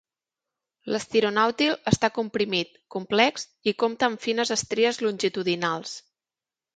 [0.93, 5.93] L'estironàutil està comprimit, complex i compta amb fines estries longitudinals.